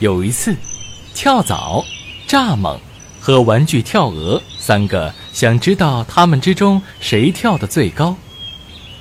[0.00, 0.56] 有一次，
[1.14, 1.84] 跳蚤、
[2.26, 2.78] 蚱蜢
[3.20, 8.16] 和玩具跳鹅三个想知道他们之中谁跳得最高，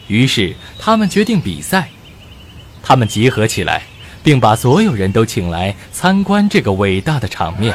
[0.08, 1.88] 于是他们决定比赛。
[2.84, 3.84] 他们集合起来，
[4.22, 7.74] 并把所有人都请来参观这个伟大的场面。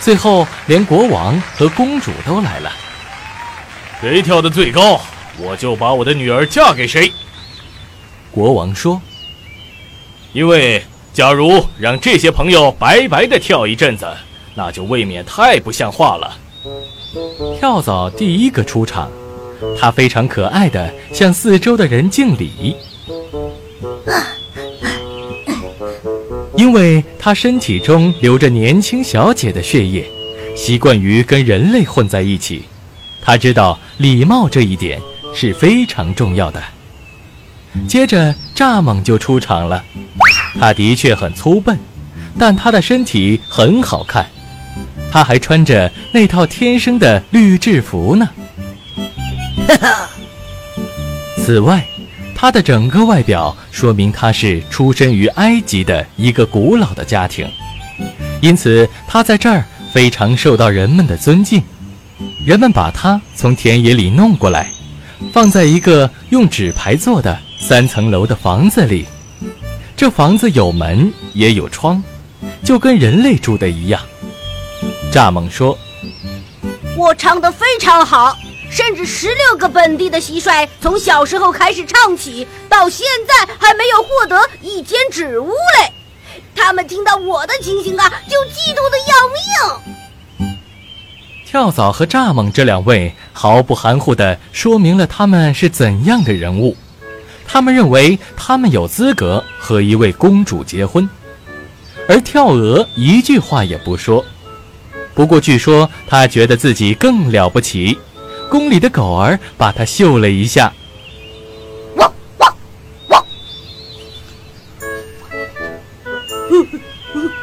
[0.00, 2.72] 最后，连国王和公主都来了。
[4.00, 4.98] 谁跳得最高，
[5.36, 7.12] 我就把我的女儿嫁给谁。
[8.30, 9.02] 国王说
[10.32, 14.06] ：“因为假如让这些朋友白白的跳一阵子，
[14.54, 16.38] 那就未免太不像话了。”
[17.58, 19.10] 跳蚤第一个出场，
[19.78, 22.76] 它非常可爱的向四周的人敬礼，
[26.56, 30.08] 因为他身体中流着年轻小姐的血液，
[30.54, 32.62] 习惯于跟人类混在一起，
[33.20, 35.00] 他知道礼貌这一点
[35.34, 36.62] 是非常重要的。
[37.88, 39.82] 接着，蚱蜢就出场了。
[40.60, 41.78] 他的确很粗笨，
[42.38, 44.26] 但他的身体很好看。
[45.10, 48.28] 他还穿着那套天生的绿制服呢。
[49.66, 50.08] 哈哈。
[51.38, 51.82] 此外，
[52.34, 57.48] 他的整个外表说明他是出身于埃及的一个古老的家庭，
[58.42, 61.62] 因此他在这儿非常受到人们的尊敬。
[62.46, 64.68] 人们把他从田野里弄过来，
[65.32, 67.38] 放在一个用纸牌做的。
[67.60, 69.06] 三层楼的房子里，
[69.96, 72.02] 这房子有门也有窗，
[72.64, 74.00] 就跟人类住的一样。
[75.12, 75.78] 蚱蜢说
[76.96, 78.36] ：“我唱得非常好，
[78.70, 85.92] 甚至十六个本地的蟋蟀从小时候开始唱起，到现在还没有获得一间纸屋嘞。
[86.56, 90.50] 他们听到我的情形啊，就嫉妒的要命。”
[91.46, 96.76] 跳蚤和蚱蜢这两位毫不含糊地说明了他们是怎样的人物。
[97.52, 101.10] 他们认为他们有资格和一位公主结婚，
[102.08, 104.24] 而跳鹅一句话也不说。
[105.14, 107.98] 不过据说他觉得自己更了不起，
[108.48, 110.72] 宫里的狗儿把他嗅了一下。
[111.96, 112.56] 汪汪
[113.08, 113.24] 汪！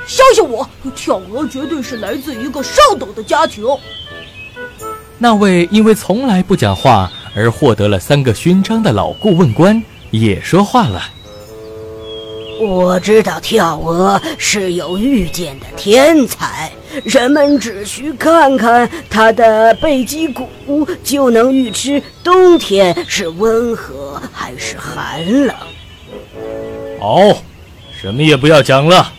[0.07, 0.65] 相信我，
[0.95, 3.65] 跳鹅绝对是来自一个上等的家庭。
[5.17, 9.83] 那位因为从来不讲话而获得了三个勋章的老顾问官。
[10.11, 11.03] 也说话了。
[12.59, 16.71] 我知道跳鹅是有预见的天才，
[17.03, 25.55] 人们只需看看它的背脊骨，就能预知冬天是温和还是寒冷。
[26.99, 27.19] 好，
[28.01, 29.13] 什么也不要讲了，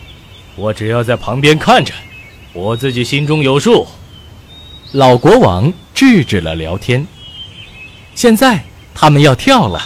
[0.57, 1.93] 我只要在旁边看着，
[2.51, 3.87] 我自己心中有数。
[4.91, 7.07] 老国王制止了聊天。
[8.15, 9.81] 现在他们要跳了。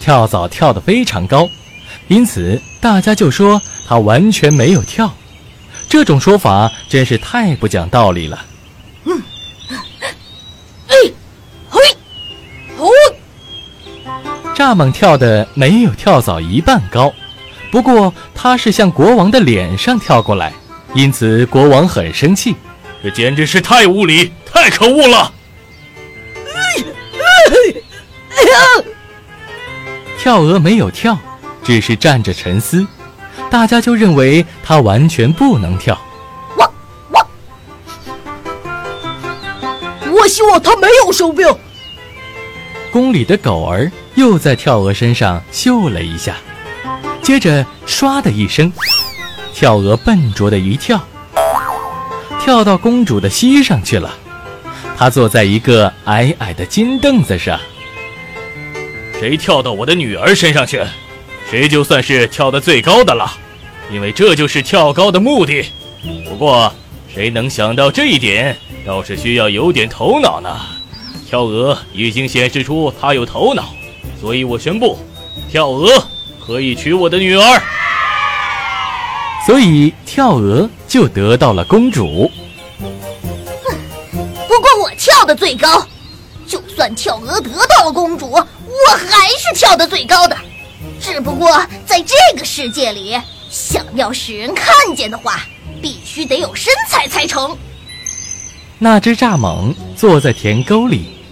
[0.00, 1.48] 跳蚤跳得非常高，
[2.08, 5.14] 因此大家就说他完全没有跳。
[5.88, 8.44] 这种说法真是太不讲道理了。
[9.04, 9.22] 嗯，
[10.88, 11.12] 哎，
[11.68, 11.80] 嘿，
[12.78, 12.88] 哦，
[14.56, 17.12] 蚱蜢跳的没有跳蚤一半高，
[17.70, 20.52] 不过它是向国王的脸上跳过来，
[20.94, 22.56] 因此国王很生气。
[23.02, 25.32] 这简直是太无理，太可恶了！
[26.36, 26.84] 哎，
[28.30, 28.84] 哎呀！
[30.30, 31.18] 跳鹅没有跳，
[31.64, 32.86] 只是站着沉思，
[33.50, 36.00] 大家就认为它完全不能跳。
[36.56, 36.72] 我
[37.10, 37.26] 我！
[40.12, 41.44] 我希望他没有生病。
[42.92, 46.36] 宫里的狗儿又在跳鹅身上嗅了一下，
[47.20, 48.72] 接着唰的一声，
[49.52, 51.04] 跳鹅笨拙的一跳，
[52.38, 54.14] 跳到公主的膝上去了。
[54.96, 57.58] 她坐在一个矮矮的金凳子上。
[59.20, 60.82] 谁跳到我的女儿身上去，
[61.50, 63.30] 谁就算是跳得最高的了，
[63.92, 65.66] 因为这就是跳高的目的。
[66.26, 66.72] 不过，
[67.06, 68.56] 谁能想到这一点，
[68.86, 70.48] 倒是需要有点头脑呢。
[71.28, 73.74] 跳鹅已经显示出他有头脑，
[74.18, 74.98] 所以我宣布，
[75.50, 76.02] 跳鹅
[76.42, 77.62] 可以娶我的女儿。
[79.46, 82.30] 所以，跳鹅就得到了公主。
[82.78, 85.86] 不过，我跳的最高，
[86.46, 88.42] 就算跳鹅得到了公主。
[88.70, 90.36] 我还是跳得最高的，
[91.00, 91.50] 只不过
[91.84, 93.20] 在这个世界里，
[93.50, 95.40] 想要使人看见的话，
[95.82, 97.56] 必须得有身材才成。
[98.78, 101.24] 那只蚱蜢坐在田沟里，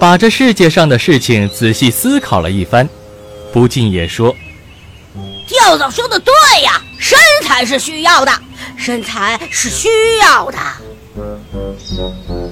[0.00, 2.88] 把这世界上的事情仔细思考了一番，
[3.52, 4.34] 不禁也说
[5.46, 6.32] ：“跳蚤说的对
[6.62, 8.32] 呀，身材是需要的，
[8.76, 9.88] 身材是需
[10.20, 10.58] 要的。”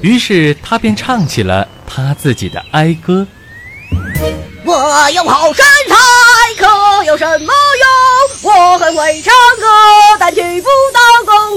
[0.02, 3.26] 于是他便唱起了他自己的哀歌
[4.76, 5.94] ：“我有好身材
[6.58, 7.52] 可有什么
[8.42, 8.52] 用？
[8.52, 9.66] 我很会唱歌
[10.18, 11.53] 但听不到歌